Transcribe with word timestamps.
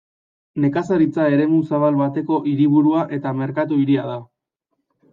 Nekazaritza 0.63 1.27
eremu 1.37 1.59
zabal 1.71 2.01
bateko 2.01 2.41
hiriburua 2.53 3.07
eta 3.21 3.37
merkatu 3.45 3.83
hiria 3.85 4.11
da. 4.13 4.21